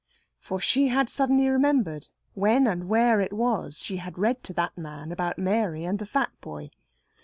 For 0.39 0.59
she 0.59 0.87
had 0.87 1.09
suddenly 1.09 1.47
remembered 1.47 2.07
when 2.33 2.65
and 2.65 2.89
where 2.89 3.21
it 3.21 3.31
was 3.31 3.77
she 3.77 3.97
had 3.97 4.17
read 4.17 4.43
to 4.45 4.53
that 4.53 4.75
man 4.75 5.11
about 5.11 5.37
Mary 5.37 5.83
and 5.83 5.99
the 5.99 6.07
fat 6.07 6.31
boy. 6.41 6.71